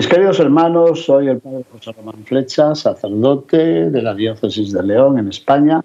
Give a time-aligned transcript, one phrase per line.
[0.00, 5.18] Mis queridos hermanos, soy el padre José Román Flecha, sacerdote de la diócesis de León
[5.18, 5.84] en España,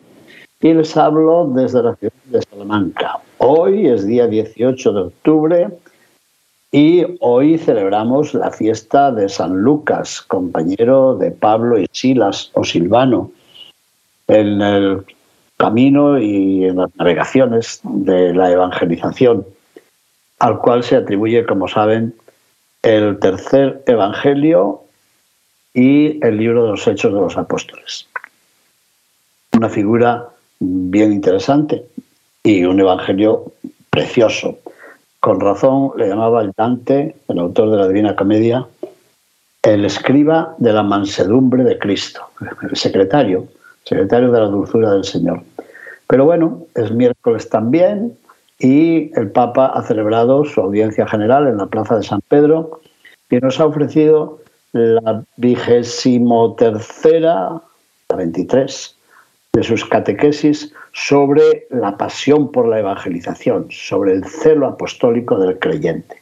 [0.61, 3.19] y les hablo desde la ciudad de Salamanca.
[3.39, 5.67] Hoy es día 18 de octubre
[6.71, 13.31] y hoy celebramos la fiesta de San Lucas, compañero de Pablo y Silas o Silvano,
[14.29, 15.03] en el
[15.57, 19.45] camino y en las navegaciones de la evangelización,
[20.39, 22.15] al cual se atribuye, como saben,
[22.85, 24.83] el tercer evangelio
[25.73, 28.07] y el libro de los Hechos de los Apóstoles.
[29.53, 31.83] Una figura bien interesante
[32.43, 33.51] y un evangelio
[33.89, 34.59] precioso.
[35.19, 38.67] Con razón le llamaba el Dante, el autor de la Divina Comedia,
[39.63, 42.21] el escriba de la mansedumbre de Cristo,
[42.69, 43.47] el secretario,
[43.83, 45.41] secretario de la dulzura del Señor.
[46.05, 48.15] Pero bueno, es miércoles también
[48.59, 52.81] y el Papa ha celebrado su audiencia general en la Plaza de San Pedro
[53.29, 54.39] y nos ha ofrecido
[54.71, 57.61] la vigésimo tercera,
[58.09, 58.95] la 23,
[59.53, 66.21] de sus catequesis sobre la pasión por la evangelización, sobre el celo apostólico del creyente.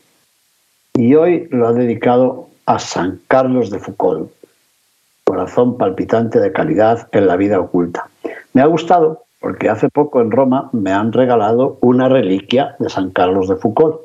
[0.94, 4.31] Y hoy lo ha dedicado a San Carlos de Foucault,
[5.23, 8.08] corazón palpitante de calidad en la vida oculta.
[8.53, 13.12] Me ha gustado porque hace poco en Roma me han regalado una reliquia de San
[13.12, 14.00] Carlos de Foucault.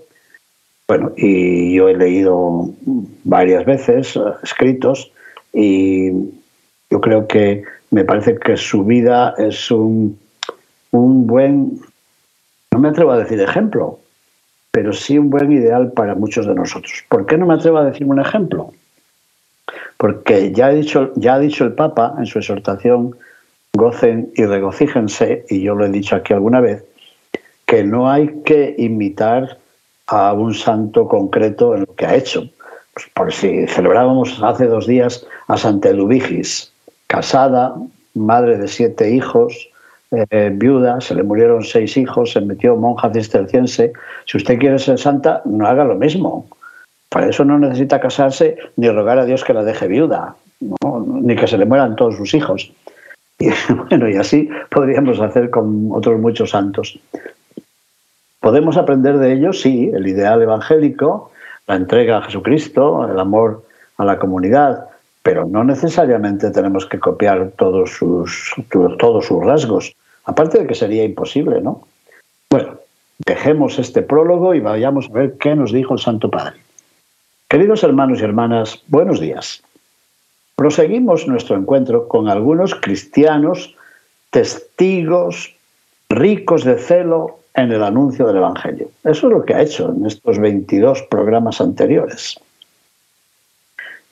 [0.88, 2.70] Bueno, y yo he leído
[3.22, 5.12] varias veces eh, escritos
[5.52, 6.10] y
[6.90, 7.62] yo creo que
[7.92, 10.18] me parece que su vida es un,
[10.90, 11.82] un buen,
[12.72, 14.00] no me atrevo a decir ejemplo,
[14.72, 17.04] pero sí un buen ideal para muchos de nosotros.
[17.08, 18.72] ¿Por qué no me atrevo a decir un ejemplo?
[19.98, 23.14] Porque ya, he dicho, ya ha dicho el Papa en su exhortación,
[23.74, 26.84] gocen y regocíjense, y yo lo he dicho aquí alguna vez,
[27.66, 29.58] que no hay que imitar
[30.06, 32.48] a un santo concreto en lo que ha hecho.
[32.94, 36.72] Pues por si celebrábamos hace dos días a Santa Eduvigis,
[37.06, 37.74] casada,
[38.14, 39.68] madre de siete hijos,
[40.10, 43.92] eh, viuda, se le murieron seis hijos, se metió monja cisterciense.
[44.24, 46.46] Si usted quiere ser santa, no haga lo mismo.
[47.10, 51.46] Para eso no necesita casarse ni rogar a Dios que la deje viuda, ni que
[51.46, 52.72] se le mueran todos sus hijos.
[53.68, 56.98] Y bueno, y así podríamos hacer con otros muchos santos.
[58.40, 59.60] ¿Podemos aprender de ellos?
[59.60, 61.30] Sí, el ideal evangélico,
[61.66, 63.64] la entrega a Jesucristo, el amor
[63.96, 64.86] a la comunidad,
[65.22, 69.94] pero no necesariamente tenemos que copiar todos sus, todos sus rasgos,
[70.24, 71.82] aparte de que sería imposible, ¿no?
[72.50, 72.78] Bueno,
[73.18, 76.56] dejemos este prólogo y vayamos a ver qué nos dijo el Santo Padre.
[77.48, 79.62] Queridos hermanos y hermanas, buenos días.
[80.58, 83.76] Proseguimos nuestro encuentro con algunos cristianos
[84.30, 85.54] testigos
[86.08, 88.88] ricos de celo en el anuncio del Evangelio.
[89.04, 92.40] Eso es lo que ha hecho en estos 22 programas anteriores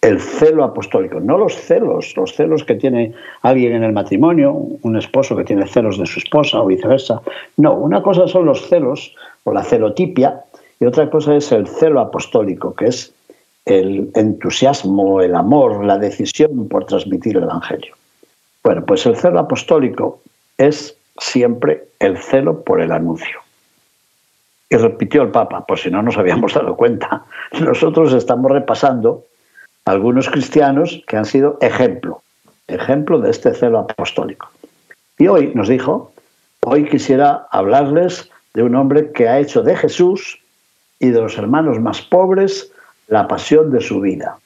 [0.02, 3.12] el celo apostólico, no los celos, los celos que tiene
[3.42, 7.20] alguien en el matrimonio, un esposo que tiene celos de su esposa o viceversa.
[7.56, 10.44] No, una cosa son los celos o la celotipia
[10.78, 13.15] y otra cosa es el celo apostólico, que es
[13.66, 17.94] el entusiasmo, el amor, la decisión por transmitir el Evangelio.
[18.62, 20.20] Bueno, pues el celo apostólico
[20.56, 23.40] es siempre el celo por el anuncio.
[24.70, 27.24] Y repitió el Papa, por si no nos habíamos dado cuenta,
[27.60, 29.24] nosotros estamos repasando
[29.84, 32.22] algunos cristianos que han sido ejemplo,
[32.68, 34.48] ejemplo de este celo apostólico.
[35.18, 36.12] Y hoy nos dijo,
[36.64, 40.40] hoy quisiera hablarles de un hombre que ha hecho de Jesús
[40.98, 42.72] y de los hermanos más pobres
[43.08, 44.38] la pasión de su vida.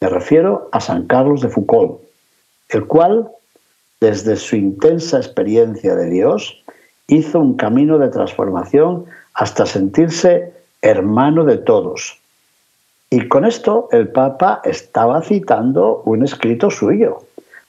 [0.00, 2.00] Me refiero a San Carlos de Foucault,
[2.68, 3.28] el cual,
[4.00, 6.62] desde su intensa experiencia de Dios,
[7.06, 9.04] hizo un camino de transformación
[9.34, 10.52] hasta sentirse
[10.82, 12.18] hermano de todos,
[13.14, 17.18] y con esto el Papa estaba citando un escrito suyo,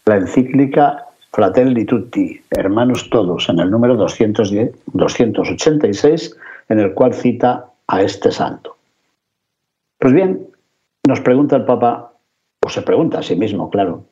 [0.06, 6.36] la encíclica Fratelli Tutti, Hermanos Todos, en el número 210, 286,
[6.70, 8.75] en el cual cita a este santo.
[10.06, 10.52] Pues bien,
[11.08, 12.14] nos pregunta el Papa,
[12.64, 14.06] o se pregunta a sí mismo, claro,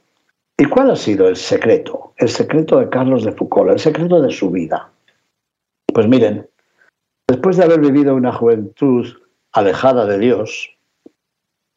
[0.57, 2.16] ¿y cuál ha sido el secreto?
[2.18, 4.90] El secreto de Carlos de Foucault, el secreto de su vida.
[5.94, 6.50] Pues miren,
[7.28, 9.06] después de haber vivido una juventud
[9.51, 10.75] alejada de Dios,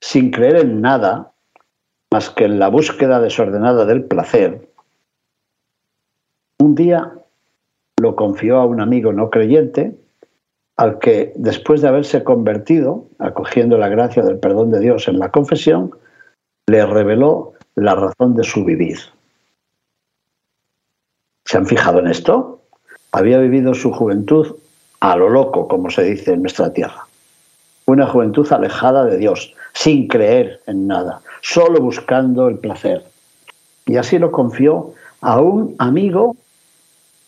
[0.00, 1.34] sin creer en nada
[2.10, 4.66] más que en la búsqueda desordenada del placer,
[6.58, 7.12] un día
[8.00, 9.94] lo confió a un amigo no creyente,
[10.76, 15.30] al que después de haberse convertido, acogiendo la gracia del perdón de Dios en la
[15.30, 15.90] confesión,
[16.66, 18.98] le reveló la razón de su vivir.
[21.44, 22.60] ¿Se han fijado en esto?
[23.12, 24.56] Había vivido su juventud
[25.00, 27.06] a lo loco, como se dice en nuestra tierra.
[27.86, 33.04] Una juventud alejada de Dios, sin creer en nada, solo buscando el placer.
[33.86, 36.36] Y así lo confió a un amigo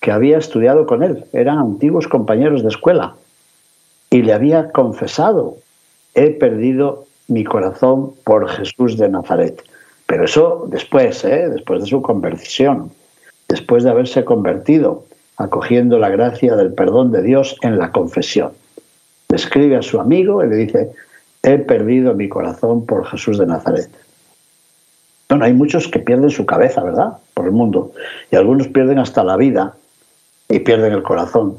[0.00, 3.14] que había estudiado con él, eran antiguos compañeros de escuela,
[4.10, 5.58] y le había confesado,
[6.14, 9.62] he perdido mi corazón por Jesús de Nazaret.
[10.06, 11.48] Pero eso después, ¿eh?
[11.50, 12.90] después de su conversión,
[13.48, 15.04] después de haberse convertido,
[15.36, 18.52] acogiendo la gracia del perdón de Dios en la confesión.
[19.28, 20.90] Le escribe a su amigo y le dice,
[21.42, 23.90] he perdido mi corazón por Jesús de Nazaret.
[25.28, 27.18] Bueno, hay muchos que pierden su cabeza, ¿verdad?
[27.34, 27.92] Por el mundo.
[28.30, 29.74] Y algunos pierden hasta la vida
[30.48, 31.58] y pierden el corazón.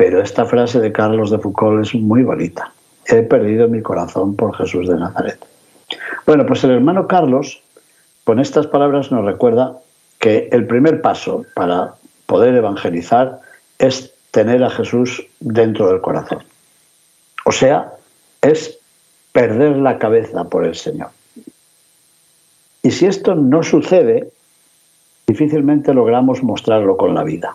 [0.00, 2.72] Pero esta frase de Carlos de Foucault es muy bonita.
[3.06, 5.38] He perdido mi corazón por Jesús de Nazaret.
[6.24, 7.62] Bueno, pues el hermano Carlos,
[8.24, 9.76] con estas palabras nos recuerda
[10.18, 13.40] que el primer paso para poder evangelizar
[13.78, 16.44] es tener a Jesús dentro del corazón.
[17.44, 17.92] O sea,
[18.40, 18.78] es
[19.32, 21.10] perder la cabeza por el Señor.
[22.82, 24.30] Y si esto no sucede,
[25.26, 27.54] difícilmente logramos mostrarlo con la vida.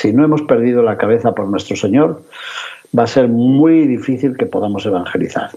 [0.00, 2.22] Si no hemos perdido la cabeza por nuestro Señor,
[2.98, 5.50] va a ser muy difícil que podamos evangelizar.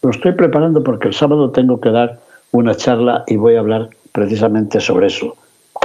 [0.00, 2.18] Lo estoy preparando porque el sábado tengo que dar
[2.52, 5.36] una charla y voy a hablar precisamente sobre eso,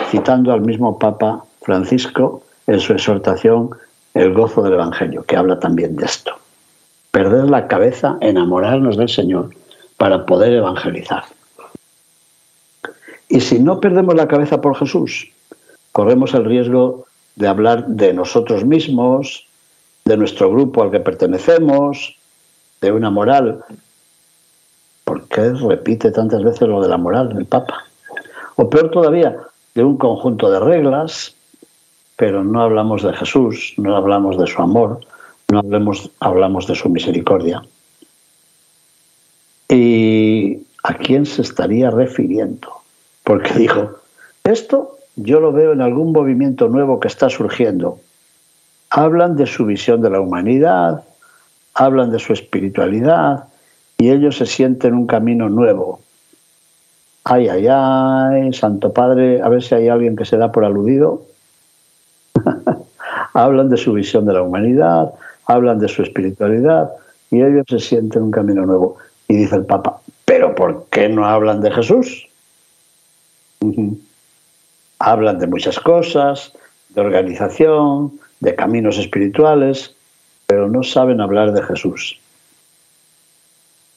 [0.09, 3.71] citando al mismo Papa Francisco en su exhortación
[4.13, 6.35] El gozo del Evangelio, que habla también de esto.
[7.11, 9.49] Perder la cabeza, enamorarnos del Señor
[9.97, 11.25] para poder evangelizar.
[13.27, 15.29] Y si no perdemos la cabeza por Jesús,
[15.91, 17.06] corremos el riesgo
[17.37, 19.47] de hablar de nosotros mismos,
[20.05, 22.17] de nuestro grupo al que pertenecemos,
[22.81, 23.63] de una moral.
[25.03, 27.85] ¿Por qué repite tantas veces lo de la moral el Papa?
[28.55, 29.37] O peor todavía,
[29.75, 31.35] de un conjunto de reglas,
[32.15, 35.01] pero no hablamos de Jesús, no hablamos de su amor,
[35.49, 37.61] no hablamos, hablamos de su misericordia.
[39.69, 42.67] ¿Y a quién se estaría refiriendo?
[43.23, 43.91] Porque dijo,
[44.43, 47.99] esto yo lo veo en algún movimiento nuevo que está surgiendo.
[48.89, 51.03] Hablan de su visión de la humanidad,
[51.73, 53.45] hablan de su espiritualidad
[53.97, 55.99] y ellos se sienten un camino nuevo.
[57.23, 61.23] Ay, ay, ay, Santo Padre, a ver si hay alguien que se da por aludido.
[63.33, 65.13] hablan de su visión de la humanidad,
[65.47, 66.91] hablan de su espiritualidad
[67.31, 68.97] y ellos se sienten un camino nuevo.
[69.27, 72.29] Y dice el Papa, ¿pero por qué no hablan de Jesús?
[74.99, 76.53] Hablan de muchas cosas,
[76.89, 79.95] de organización, de caminos espirituales,
[80.47, 82.19] pero no saben hablar de Jesús.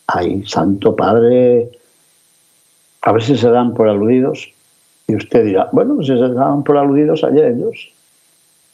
[0.07, 1.71] Ay, Santo Padre,
[3.03, 4.53] a ver si se dan por aludidos.
[5.07, 7.91] Y usted dirá, bueno, si se dan por aludidos, allá ellos.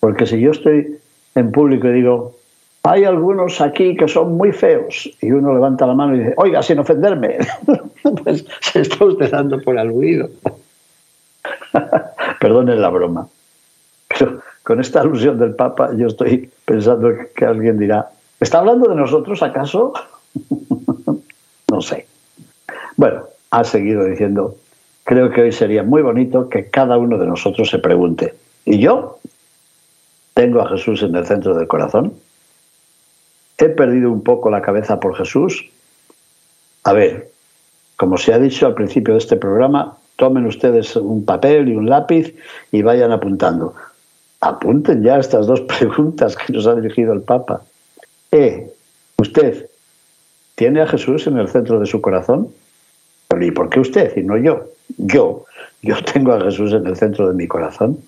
[0.00, 0.98] Porque si yo estoy
[1.34, 2.36] en público y digo,
[2.82, 6.62] hay algunos aquí que son muy feos, y uno levanta la mano y dice, oiga,
[6.62, 7.38] sin ofenderme,
[8.24, 10.30] pues se está usted dando por aludido.
[12.40, 13.28] Perdonen la broma.
[14.08, 18.96] Pero con esta alusión del Papa yo estoy pensando que alguien dirá, ¿está hablando de
[18.96, 19.92] nosotros acaso?
[21.70, 22.06] no sé.
[22.96, 24.56] Bueno, ha seguido diciendo,
[25.04, 29.18] creo que hoy sería muy bonito que cada uno de nosotros se pregunte, ¿y yo?
[30.34, 32.14] ¿Tengo a Jesús en el centro del corazón?
[33.58, 35.70] ¿He perdido un poco la cabeza por Jesús?
[36.84, 37.30] A ver,
[37.96, 41.88] como se ha dicho al principio de este programa, tomen ustedes un papel y un
[41.88, 42.34] lápiz
[42.72, 43.74] y vayan apuntando.
[44.40, 47.62] Apunten ya estas dos preguntas que nos ha dirigido el Papa.
[48.32, 48.70] ¿Eh?
[49.18, 49.68] ¿Usted
[50.54, 52.48] tiene a Jesús en el centro de su corazón?
[53.40, 54.66] ¿Y por qué usted y no yo?
[54.96, 55.44] Yo.
[55.82, 57.98] Yo tengo a Jesús en el centro de mi corazón.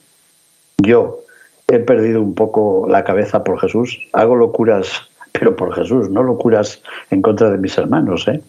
[0.78, 1.20] Yo
[1.68, 3.98] he perdido un poco la cabeza por Jesús.
[4.12, 8.26] Hago locuras, pero por Jesús, no locuras en contra de mis hermanos.
[8.28, 8.40] ¿eh?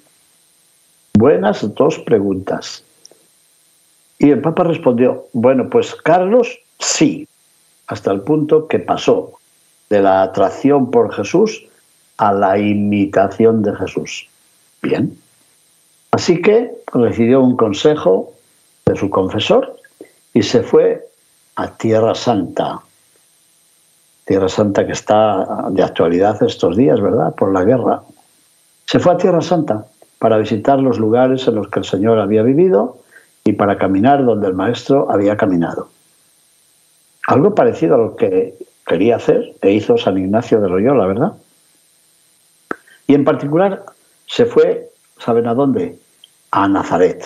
[1.14, 2.84] Buenas dos preguntas.
[4.20, 7.28] Y el Papa respondió, bueno, pues Carlos sí,
[7.88, 9.32] hasta el punto que pasó
[9.90, 11.66] de la atracción por Jesús
[12.18, 14.28] a la imitación de Jesús.
[14.82, 15.18] Bien.
[16.12, 18.34] Así que recibió un consejo
[18.86, 19.78] de su confesor
[20.34, 21.08] y se fue
[21.56, 22.80] a Tierra Santa.
[24.26, 27.34] Tierra Santa que está de actualidad estos días, ¿verdad?
[27.36, 28.02] Por la guerra.
[28.86, 29.86] Se fue a Tierra Santa
[30.20, 32.98] para visitar los lugares en los que el Señor había vivido
[33.50, 35.90] y para caminar donde el Maestro había caminado.
[37.28, 41.34] Algo parecido a lo que quería hacer e hizo San Ignacio de Loyola, ¿verdad?
[43.08, 43.86] Y en particular
[44.28, 45.98] se fue, ¿saben a dónde?
[46.52, 47.26] A Nazaret,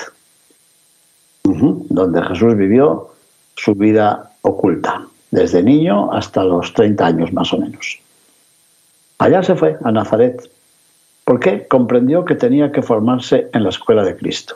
[1.44, 3.10] donde Jesús vivió
[3.56, 8.00] su vida oculta, desde niño hasta los 30 años más o menos.
[9.18, 10.50] Allá se fue, a Nazaret,
[11.26, 14.56] porque comprendió que tenía que formarse en la escuela de Cristo.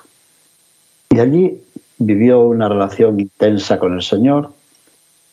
[1.09, 1.61] Y allí
[1.97, 4.51] vivió una relación intensa con el Señor,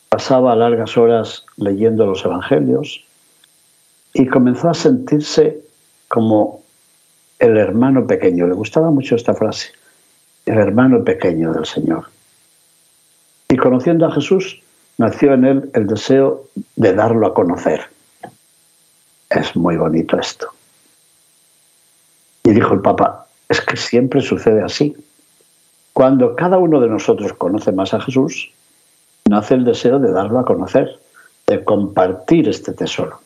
[0.09, 3.04] pasaba largas horas leyendo los Evangelios
[4.12, 5.61] y comenzó a sentirse
[6.09, 6.62] como
[7.38, 8.47] el hermano pequeño.
[8.47, 9.73] Le gustaba mucho esta frase,
[10.47, 12.04] el hermano pequeño del Señor.
[13.49, 14.62] Y conociendo a Jesús,
[14.99, 16.45] nació en él el deseo
[16.76, 17.83] de darlo a conocer.
[19.31, 20.49] Es muy bonito esto.
[22.45, 24.97] Y dijo el Papa, es que siempre sucede así.
[25.94, 28.50] Cuando cada uno de nosotros conoce más a Jesús,
[29.30, 30.98] nace el deseo de darlo a conocer,
[31.46, 33.20] de compartir este tesoro.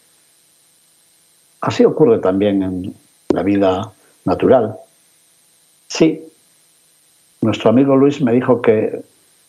[1.63, 2.95] Así ocurre también en
[3.31, 3.91] la vida
[4.27, 4.77] natural.
[5.89, 6.23] Sí,
[7.41, 9.03] nuestro amigo Luis me dijo que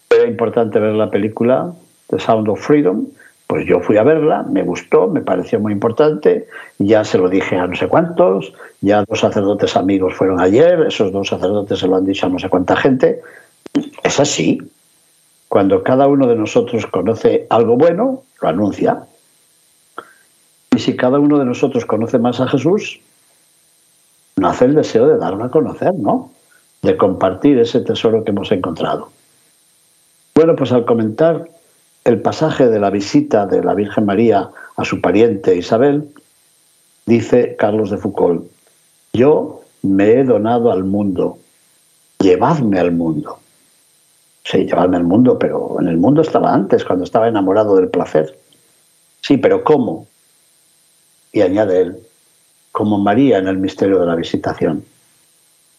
[0.10, 1.74] era importante ver la película
[2.08, 3.06] The Sound of Freedom,
[3.50, 7.56] pues yo fui a verla, me gustó, me pareció muy importante, ya se lo dije
[7.56, 11.96] a no sé cuántos, ya dos sacerdotes amigos fueron ayer, esos dos sacerdotes se lo
[11.96, 13.24] han dicho a no sé cuánta gente.
[14.04, 14.60] Es así.
[15.48, 19.06] Cuando cada uno de nosotros conoce algo bueno, lo anuncia.
[20.76, 23.02] Y si cada uno de nosotros conoce más a Jesús,
[24.36, 26.30] nace el deseo de darlo a conocer, ¿no?
[26.84, 29.10] De compartir ese tesoro que hemos encontrado.
[30.36, 31.50] Bueno, pues al comentar
[32.04, 36.10] el pasaje de la visita de la Virgen María a su pariente Isabel,
[37.06, 38.46] dice Carlos de Foucault,
[39.14, 41.40] yo me he donado al mundo,
[42.20, 43.40] llevadme al mundo.
[44.44, 48.38] Sí, llevadme al mundo, pero en el mundo estaba antes, cuando estaba enamorado del placer.
[49.22, 50.08] Sí, pero ¿cómo?
[51.32, 52.00] Y añade él,
[52.72, 54.84] como María en el misterio de la visitación,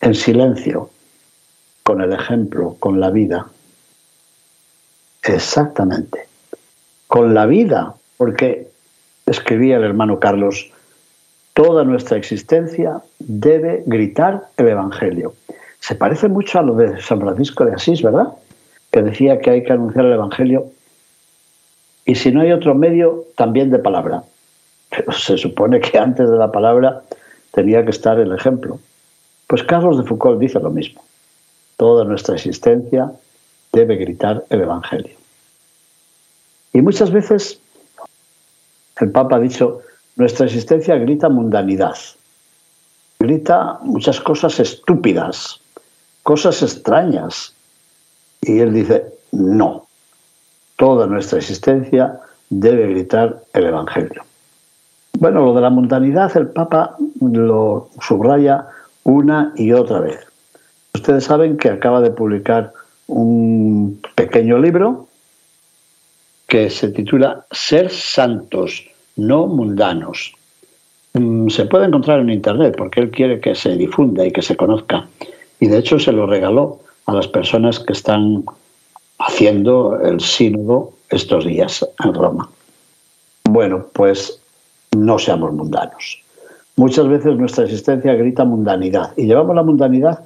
[0.00, 0.90] en silencio,
[1.82, 3.46] con el ejemplo, con la vida,
[5.22, 6.26] Exactamente.
[7.06, 8.68] Con la vida, porque
[9.26, 10.70] escribía el hermano Carlos,
[11.54, 15.34] toda nuestra existencia debe gritar el Evangelio.
[15.80, 18.28] Se parece mucho a lo de San Francisco de Asís, ¿verdad?
[18.90, 20.70] Que decía que hay que anunciar el Evangelio
[22.04, 24.24] y si no hay otro medio, también de palabra.
[24.88, 27.02] Pero se supone que antes de la palabra
[27.52, 28.80] tenía que estar el ejemplo.
[29.46, 31.02] Pues Carlos de Foucault dice lo mismo.
[31.76, 33.12] Toda nuestra existencia
[33.72, 35.14] debe gritar el Evangelio.
[36.72, 37.60] Y muchas veces
[39.00, 39.80] el Papa ha dicho,
[40.16, 41.96] nuestra existencia grita mundanidad,
[43.18, 45.60] grita muchas cosas estúpidas,
[46.22, 47.54] cosas extrañas.
[48.42, 49.86] Y él dice, no,
[50.76, 54.24] toda nuestra existencia debe gritar el Evangelio.
[55.18, 58.66] Bueno, lo de la mundanidad el Papa lo subraya
[59.04, 60.26] una y otra vez.
[60.94, 62.72] Ustedes saben que acaba de publicar
[63.10, 65.08] un pequeño libro
[66.46, 68.86] que se titula Ser santos,
[69.16, 70.34] no mundanos.
[71.14, 74.56] Mm, se puede encontrar en Internet porque él quiere que se difunda y que se
[74.56, 75.08] conozca.
[75.58, 78.44] Y de hecho se lo regaló a las personas que están
[79.18, 82.48] haciendo el sínodo estos días en Roma.
[83.44, 84.40] Bueno, pues
[84.96, 86.22] no seamos mundanos.
[86.76, 90.20] Muchas veces nuestra existencia grita mundanidad y llevamos la mundanidad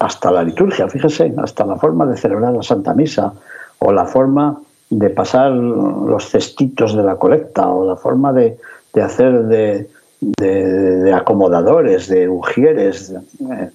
[0.00, 3.32] hasta la liturgia, fíjese, hasta la forma de celebrar la Santa Misa,
[3.78, 8.58] o la forma de pasar los cestitos de la colecta, o la forma de,
[9.00, 13.14] hacer de, acomodadores, de ujieres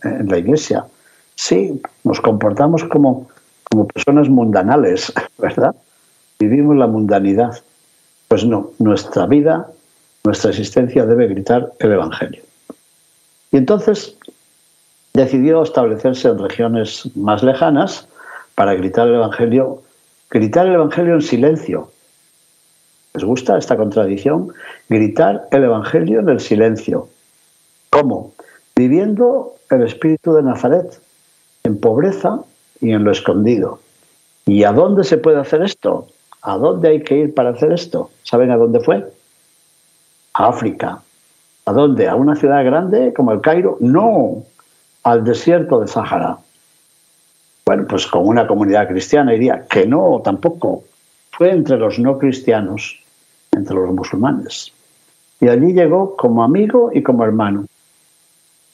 [0.03, 0.85] en la iglesia.
[1.35, 3.27] Sí, nos comportamos como,
[3.69, 5.75] como personas mundanales, ¿verdad?
[6.39, 7.61] Vivimos la mundanidad.
[8.27, 9.69] Pues no, nuestra vida,
[10.23, 12.41] nuestra existencia debe gritar el Evangelio.
[13.51, 14.17] Y entonces
[15.15, 18.07] decidió establecerse en regiones más lejanas
[18.53, 19.81] para gritar el Evangelio,
[20.29, 21.89] gritar el Evangelio en silencio.
[23.13, 24.49] ¿Les gusta esta contradicción?
[24.89, 27.07] Gritar el Evangelio en el silencio.
[27.89, 28.33] ¿Cómo?
[28.75, 31.01] Viviendo el espíritu de Nazaret,
[31.63, 32.41] en pobreza
[32.81, 33.79] y en lo escondido.
[34.45, 36.07] ¿Y a dónde se puede hacer esto?
[36.41, 38.09] ¿A dónde hay que ir para hacer esto?
[38.23, 39.09] ¿Saben a dónde fue?
[40.33, 41.01] A África.
[41.63, 42.09] ¿A dónde?
[42.09, 43.77] ¿A una ciudad grande como el Cairo?
[43.79, 44.43] No,
[45.05, 46.37] al desierto de Sáhara.
[47.63, 50.83] Bueno, pues con una comunidad cristiana diría que no, tampoco.
[51.31, 52.99] Fue entre los no cristianos
[53.51, 54.71] entre los musulmanes.
[55.39, 57.65] Y allí llegó como amigo y como hermano,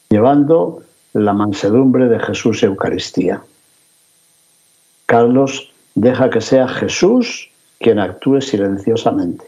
[0.09, 0.83] llevando
[1.13, 3.41] la mansedumbre de Jesús Eucaristía.
[5.07, 9.45] Carlos deja que sea Jesús quien actúe silenciosamente,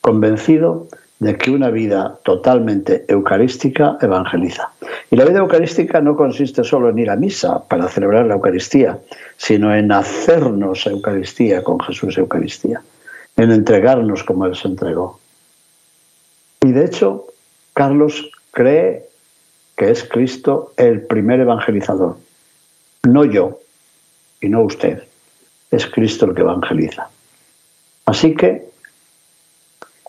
[0.00, 0.86] convencido
[1.24, 4.70] de que una vida totalmente eucarística evangeliza.
[5.10, 8.98] Y la vida eucarística no consiste solo en ir a misa para celebrar la Eucaristía,
[9.38, 12.82] sino en hacernos Eucaristía con Jesús Eucaristía,
[13.38, 15.18] en entregarnos como Él se entregó.
[16.62, 17.26] Y de hecho,
[17.72, 19.06] Carlos cree
[19.76, 22.18] que es Cristo el primer evangelizador.
[23.04, 23.60] No yo
[24.42, 25.04] y no usted.
[25.70, 27.08] Es Cristo el que evangeliza.
[28.04, 28.73] Así que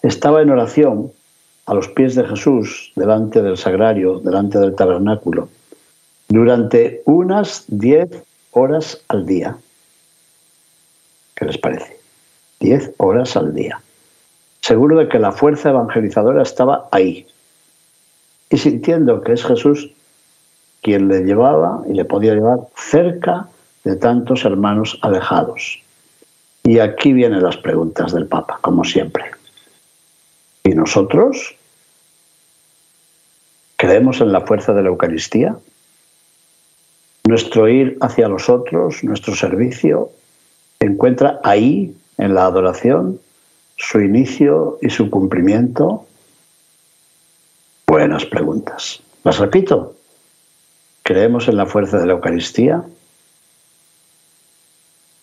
[0.07, 1.11] estaba en oración
[1.65, 5.49] a los pies de Jesús, delante del sagrario, delante del tabernáculo,
[6.27, 8.09] durante unas diez
[8.51, 9.57] horas al día.
[11.35, 11.99] ¿Qué les parece?
[12.59, 13.81] Diez horas al día.
[14.61, 17.25] Seguro de que la fuerza evangelizadora estaba ahí,
[18.49, 19.89] y sintiendo que es Jesús
[20.83, 23.47] quien le llevaba y le podía llevar cerca
[23.83, 25.81] de tantos hermanos alejados.
[26.63, 29.34] Y aquí vienen las preguntas del Papa, como siempre.
[30.65, 31.55] ¿Y nosotros?
[33.77, 35.57] ¿Creemos en la fuerza de la Eucaristía?
[37.25, 40.09] Nuestro ir hacia los otros, nuestro servicio,
[40.81, 43.21] encuentra ahí, en la adoración,
[43.77, 46.05] su inicio y su cumplimiento
[47.87, 49.01] Buenas preguntas.
[49.23, 49.95] Las repito.
[51.03, 52.83] ¿Creemos en la fuerza de la Eucaristía?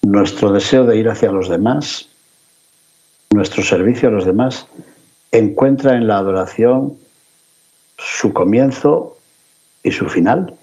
[0.01, 2.09] Nuestro deseo de ir hacia los demás,
[3.31, 4.67] nuestro servicio a los demás,
[5.33, 6.97] encuentra en la adoración
[7.99, 9.17] su comienzo
[9.83, 10.55] y su final,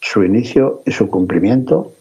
[0.00, 1.92] su inicio y su cumplimiento.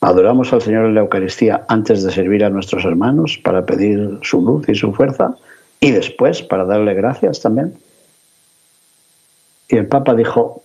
[0.00, 4.40] Adoramos al Señor en la Eucaristía antes de servir a nuestros hermanos para pedir su
[4.40, 5.36] luz y su fuerza
[5.80, 7.74] y después para darle gracias también.
[9.68, 10.62] Y el Papa dijo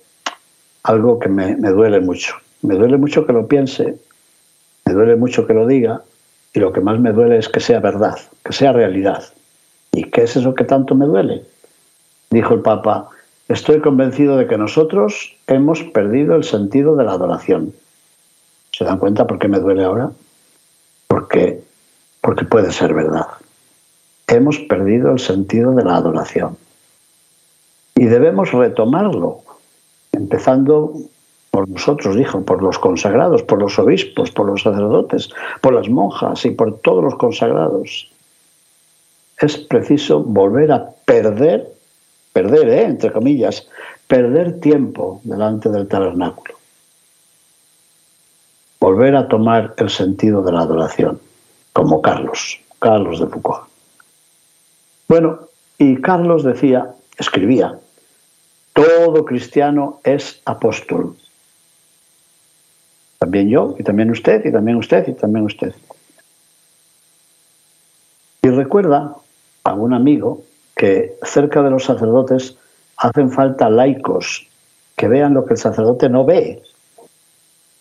[0.84, 2.36] algo que me, duele mucho.
[2.62, 3.98] Me duele mucho que lo piense,
[4.86, 6.02] me duele mucho que lo diga,
[6.54, 9.24] y lo que más me duele es que sea verdad, que sea realidad.
[9.96, 11.46] ¿Y qué es eso que tanto me duele?
[12.30, 13.10] Dijo el Papa,
[13.48, 17.74] estoy convencido de que nosotros hemos perdido el sentido de la adoración.
[18.72, 20.12] ¿Se dan cuenta por qué me duele ahora?
[21.08, 21.64] Porque,
[22.20, 23.26] porque puede ser verdad.
[24.28, 26.58] Hemos perdido el sentido de la adoración.
[27.96, 29.44] Y debemos retomarlo,
[30.12, 30.94] empezando
[31.52, 35.30] por nosotros, dijo, por los consagrados, por los obispos, por los sacerdotes,
[35.62, 38.10] por las monjas y por todos los consagrados.
[39.38, 41.72] Es preciso volver a perder,
[42.32, 42.84] perder, ¿eh?
[42.84, 43.68] entre comillas,
[44.08, 46.56] perder tiempo delante del tabernáculo.
[48.80, 51.20] Volver a tomar el sentido de la adoración,
[51.74, 53.68] como Carlos, Carlos de Foucault.
[55.08, 55.40] Bueno,
[55.78, 57.78] y Carlos decía, escribía,
[58.74, 61.16] todo cristiano es apóstol.
[63.20, 65.74] También yo, y también usted, y también usted, y también usted.
[68.44, 69.16] Y recuerda
[69.66, 70.42] a un amigo
[70.76, 72.58] que cerca de los sacerdotes
[72.98, 74.48] hacen falta laicos
[74.96, 76.64] que vean lo que el sacerdote no ve,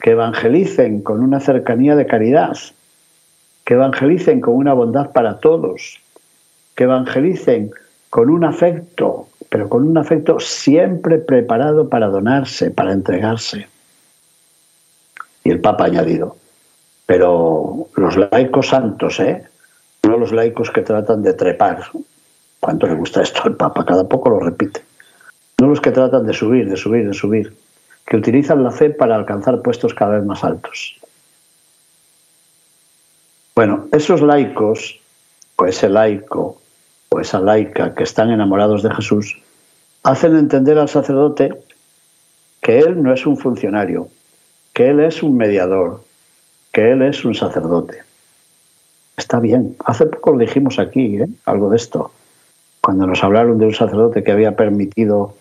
[0.01, 2.57] que evangelicen con una cercanía de caridad,
[3.65, 6.01] que evangelicen con una bondad para todos,
[6.75, 7.71] que evangelicen
[8.11, 13.69] con un afecto pero con un afecto siempre preparado para donarse, para entregarse.
[15.45, 16.37] Y el Papa ha añadido,
[17.07, 19.45] pero los laicos santos, ¿eh?
[20.07, 21.85] No los laicos que tratan de trepar.
[22.61, 23.85] ¿Cuánto le gusta esto al Papa?
[23.85, 24.83] Cada poco lo repite.
[25.61, 27.55] No los que tratan de subir, de subir, de subir,
[28.07, 30.99] que utilizan la fe para alcanzar puestos cada vez más altos.
[33.55, 35.01] Bueno, esos laicos,
[35.57, 36.61] o ese laico,
[37.11, 39.41] o esa laica que están enamorados de Jesús,
[40.03, 41.53] hacen entender al sacerdote
[42.61, 44.09] que él no es un funcionario,
[44.73, 46.03] que él es un mediador,
[46.73, 48.03] que él es un sacerdote.
[49.17, 49.77] Está bien.
[49.85, 51.29] Hace poco dijimos aquí, ¿eh?
[51.47, 52.11] algo de esto,
[52.81, 55.35] cuando nos hablaron de un sacerdote que había permitido,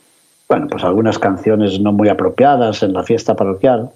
[0.48, 3.90] bueno, pues algunas canciones no muy apropiadas en la fiesta parroquial.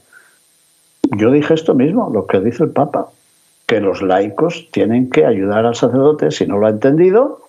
[1.17, 3.07] Yo dije esto mismo, lo que dice el Papa,
[3.65, 7.41] que los laicos tienen que ayudar al sacerdote, si no lo ha entendido,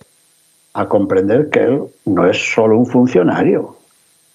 [0.75, 3.77] a comprender que Él no es solo un funcionario,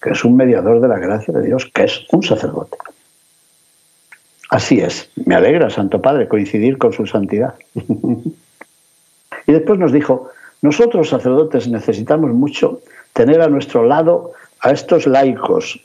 [0.02, 2.76] que es un mediador de la gracia de Dios, que es un sacerdote.
[4.50, 7.54] Así es, me alegra, Santo Padre, coincidir con su santidad.
[9.46, 10.30] y después nos dijo,
[10.62, 12.80] nosotros sacerdotes necesitamos mucho
[13.12, 15.80] tener a nuestro lado a estos laicos.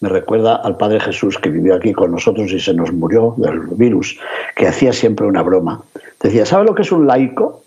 [0.00, 3.60] Me recuerda al Padre Jesús que vivió aquí con nosotros y se nos murió del
[3.72, 4.18] virus,
[4.56, 5.82] que hacía siempre una broma.
[6.20, 7.62] Decía, ¿sabe lo que es un laico?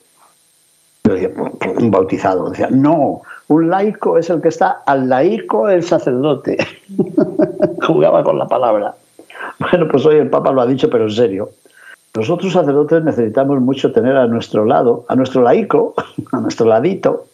[1.04, 1.30] decía,
[1.78, 2.50] un bautizado.
[2.50, 6.58] Decía, no, un laico es el que está al laico el sacerdote.
[7.82, 8.96] Jugaba con la palabra.
[9.60, 11.52] Bueno, pues hoy el Papa lo ha dicho, pero en serio.
[12.16, 15.96] Nosotros sacerdotes necesitamos mucho tener a nuestro lado, a nuestro laico,
[16.32, 17.26] a nuestro ladito,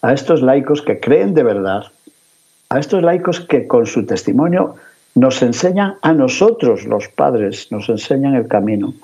[0.00, 1.84] a estos laicos que creen de verdad,
[2.68, 4.76] a estos laicos que con su testimonio
[5.14, 8.94] nos enseñan a nosotros, los padres, nos enseñan el camino.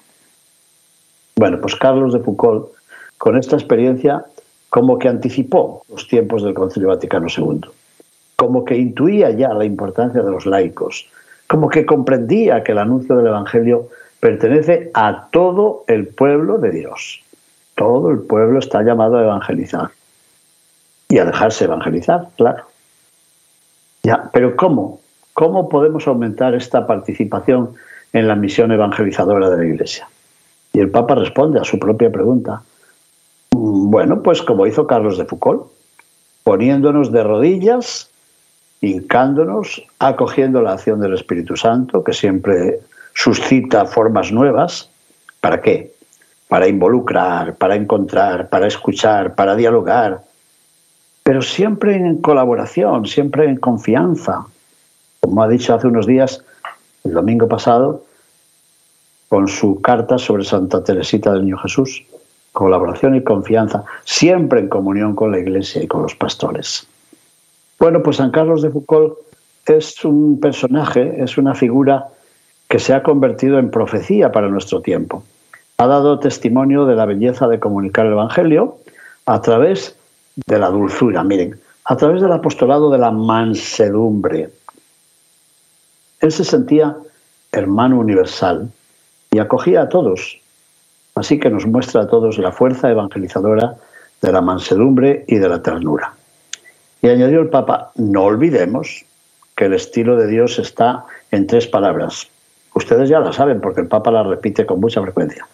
[1.37, 2.69] Bueno, pues Carlos de Foucault,
[3.19, 4.25] con esta experiencia,
[4.71, 7.61] como que anticipó los tiempos del Concilio Vaticano II,
[8.37, 11.09] como que intuía ya la importancia de los laicos,
[11.49, 13.89] como que comprendía que el anuncio del Evangelio
[14.21, 17.23] pertenece a todo el pueblo de Dios.
[17.75, 19.91] Todo el pueblo está llamado a evangelizar
[21.09, 22.65] y a dejarse evangelizar, claro.
[24.03, 25.01] Ya, pero ¿cómo?
[25.33, 27.75] ¿Cómo podemos aumentar esta participación
[28.13, 30.09] en la misión evangelizadora de la Iglesia?
[30.73, 32.63] Y el Papa responde a su propia pregunta.
[33.53, 35.69] Mm, bueno, pues como hizo Carlos de Foucault,
[36.43, 38.11] poniéndonos de rodillas,
[38.81, 42.81] hincándonos, acogiendo la acción del Espíritu Santo, que siempre
[43.15, 44.91] suscita formas nuevas.
[45.41, 45.93] ¿Para qué?
[46.49, 50.23] Para involucrar, para encontrar, para escuchar, para dialogar,
[51.23, 54.47] pero siempre en colaboración, siempre en confianza.
[55.21, 56.43] Como ha dicho hace unos días,
[57.05, 58.05] el domingo pasado,
[59.29, 62.03] con su carta sobre Santa Teresita del Niño Jesús,
[62.53, 66.89] colaboración y confianza, siempre en comunión con la Iglesia y con los pastores.
[67.79, 69.19] Bueno, pues San Carlos de Foucault
[69.67, 72.09] es un personaje, es una figura
[72.69, 75.23] que se ha convertido en profecía para nuestro tiempo.
[75.79, 78.79] Ha dado testimonio de la belleza de comunicar el Evangelio
[79.27, 79.97] a través
[80.47, 84.51] de la dulzura, miren, a través del apostolado de la mansedumbre.
[86.21, 86.97] Él se sentía
[87.53, 88.69] hermano universal
[89.31, 90.41] y acogía a todos,
[91.15, 93.77] así que nos muestra a todos la fuerza evangelizadora
[94.21, 96.18] de la mansedumbre y de la ternura.
[97.03, 99.05] Y añadió el Papa, no olvidemos
[99.57, 102.29] que el estilo de Dios está en tres palabras.
[102.75, 105.47] Ustedes ya la saben porque el Papa la repite con mucha frecuencia.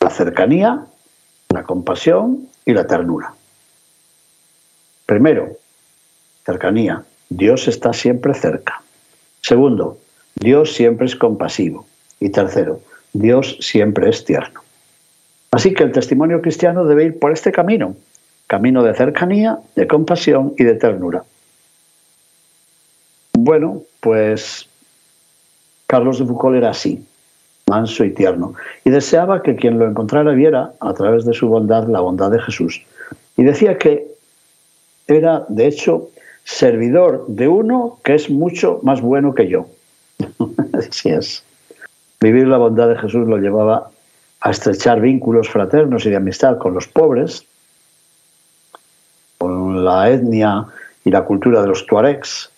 [0.00, 0.84] La cercanía,
[1.48, 3.32] la compasión y la ternura.
[5.06, 5.56] Primero,
[6.44, 7.02] cercanía.
[7.28, 8.82] Dios está siempre cerca.
[9.40, 9.98] Segundo,
[10.34, 11.86] Dios siempre es compasivo.
[12.20, 12.80] Y tercero,
[13.12, 14.60] Dios siempre es tierno.
[15.50, 17.96] Así que el testimonio cristiano debe ir por este camino,
[18.48, 21.22] camino de cercanía, de compasión y de ternura.
[23.34, 24.68] Bueno, pues
[25.86, 27.06] Carlos de Foucault era así,
[27.68, 31.86] manso y tierno, y deseaba que quien lo encontrara viera, a través de su bondad,
[31.86, 32.84] la bondad de Jesús.
[33.36, 34.08] Y decía que
[35.06, 36.08] era, de hecho,
[36.44, 39.66] servidor de uno que es mucho más bueno que yo.
[40.72, 41.44] Así es.
[42.20, 43.90] Vivir la bondad de Jesús lo llevaba
[44.40, 47.44] a estrechar vínculos fraternos y de amistad con los pobres,
[49.78, 50.66] la etnia
[51.04, 52.50] y la cultura de los tuaregs,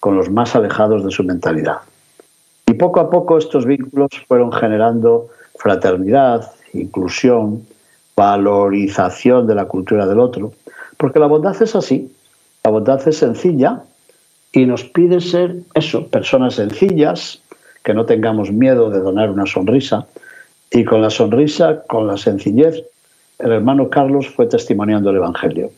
[0.00, 1.78] con los más alejados de su mentalidad.
[2.66, 7.66] Y poco a poco estos vínculos fueron generando fraternidad, inclusión,
[8.14, 10.52] valorización de la cultura del otro,
[10.96, 12.12] porque la bondad es así,
[12.64, 13.82] la bondad es sencilla
[14.52, 17.40] y nos pide ser eso, personas sencillas,
[17.84, 20.06] que no tengamos miedo de donar una sonrisa.
[20.70, 22.84] Y con la sonrisa, con la sencillez,
[23.38, 25.70] el hermano Carlos fue testimoniando el Evangelio,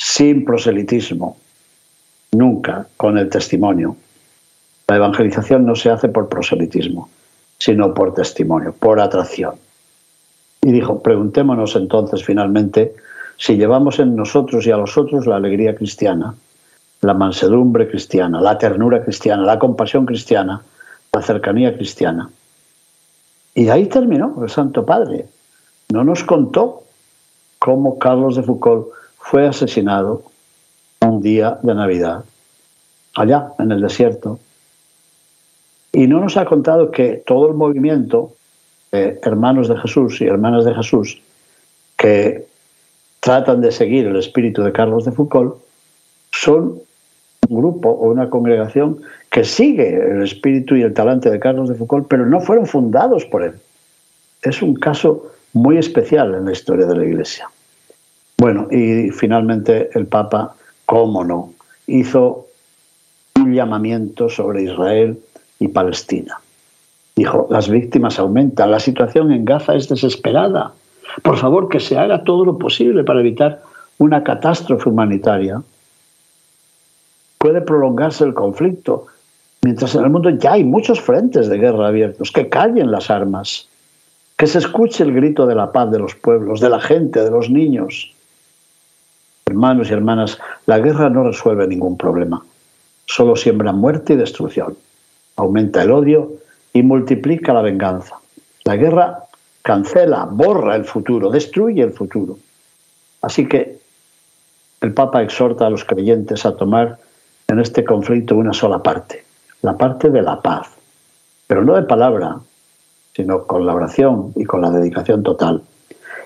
[0.00, 1.36] sin proselitismo,
[2.32, 3.96] nunca con el testimonio.
[4.88, 7.10] La evangelización no se hace por proselitismo,
[7.58, 9.56] sino por testimonio, por atracción.
[10.62, 12.94] Y dijo, preguntémonos entonces finalmente
[13.36, 16.34] si llevamos en nosotros y a los otros la alegría cristiana,
[17.02, 20.62] la mansedumbre cristiana, la ternura cristiana, la compasión cristiana,
[21.12, 22.30] la cercanía cristiana.
[23.54, 25.28] Y ahí terminó el Santo Padre.
[25.92, 26.84] No nos contó
[27.58, 28.99] cómo Carlos de Foucault
[29.30, 30.24] fue asesinado
[31.02, 32.24] un día de Navidad,
[33.14, 34.40] allá en el desierto.
[35.92, 38.32] Y no nos ha contado que todo el movimiento
[38.90, 41.22] de hermanos de Jesús y hermanas de Jesús
[41.96, 42.44] que
[43.20, 45.58] tratan de seguir el espíritu de Carlos de Foucault
[46.32, 46.80] son
[47.48, 51.76] un grupo o una congregación que sigue el espíritu y el talante de Carlos de
[51.76, 53.52] Foucault, pero no fueron fundados por él.
[54.42, 57.48] Es un caso muy especial en la historia de la Iglesia.
[58.40, 60.54] Bueno, y finalmente el Papa,
[60.86, 61.52] cómo no,
[61.86, 62.46] hizo
[63.36, 65.20] un llamamiento sobre Israel
[65.58, 66.40] y Palestina.
[67.14, 70.72] Dijo, las víctimas aumentan, la situación en Gaza es desesperada,
[71.22, 73.60] por favor, que se haga todo lo posible para evitar
[73.98, 75.60] una catástrofe humanitaria.
[77.36, 79.04] Puede prolongarse el conflicto,
[79.60, 82.32] mientras en el mundo ya hay muchos frentes de guerra abiertos.
[82.32, 83.68] Que callen las armas,
[84.38, 87.30] que se escuche el grito de la paz de los pueblos, de la gente, de
[87.30, 88.14] los niños.
[89.50, 92.40] Hermanos y hermanas, la guerra no resuelve ningún problema,
[93.04, 94.76] solo siembra muerte y destrucción,
[95.34, 96.30] aumenta el odio
[96.72, 98.14] y multiplica la venganza.
[98.64, 99.24] La guerra
[99.62, 102.38] cancela, borra el futuro, destruye el futuro.
[103.22, 103.80] Así que
[104.82, 106.98] el Papa exhorta a los creyentes a tomar
[107.48, 109.24] en este conflicto una sola parte,
[109.62, 110.68] la parte de la paz,
[111.48, 112.36] pero no de palabra,
[113.16, 115.62] sino con la oración y con la dedicación total.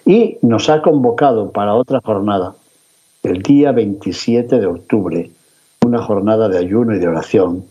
[0.05, 2.55] Y nos ha convocado para otra jornada,
[3.25, 5.31] el día 27 de octubre,
[5.85, 7.65] una jornada de ayuno y de oración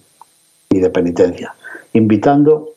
[0.70, 1.54] y de penitencia,
[1.94, 2.72] invitando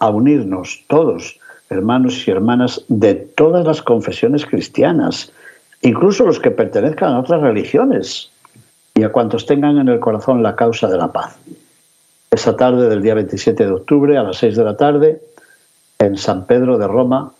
[0.00, 1.38] a unirnos todos,
[1.70, 5.32] hermanos y hermanas de todas las confesiones cristianas,
[5.82, 8.30] incluso los que pertenezcan a otras religiones,
[8.94, 11.36] y a cuantos tengan en el corazón la causa de la paz.
[12.30, 15.22] Esa tarde del día 27 de octubre, a las 6 de la tarde,
[15.98, 17.32] en San Pedro de Roma,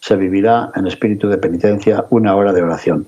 [0.00, 3.06] se vivirá en espíritu de penitencia una hora de oración.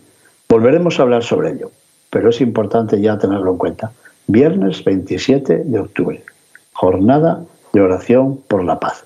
[0.48, 1.70] Volveremos a hablar sobre ello,
[2.11, 3.92] pero es importante ya tenerlo en cuenta.
[4.26, 6.24] Viernes 27 de octubre,
[6.72, 9.05] jornada de oración por la paz.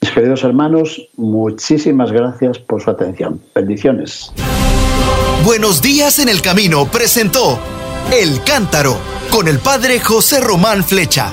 [0.00, 3.40] Mis queridos hermanos, muchísimas gracias por su atención.
[3.54, 4.32] Bendiciones.
[5.44, 7.58] Buenos días en el camino presentó
[8.12, 8.96] El Cántaro
[9.30, 11.32] con el padre José Román Flecha.